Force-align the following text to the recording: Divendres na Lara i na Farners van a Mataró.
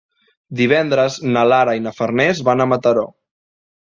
Divendres 0.61 1.17
na 1.35 1.43
Lara 1.51 1.77
i 1.81 1.85
na 1.89 1.93
Farners 1.99 2.41
van 2.49 2.65
a 2.67 2.71
Mataró. 2.73 3.05